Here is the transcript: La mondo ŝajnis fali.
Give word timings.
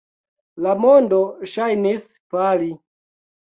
La 0.67 0.73
mondo 0.85 1.19
ŝajnis 1.53 2.03
fali. 2.35 2.75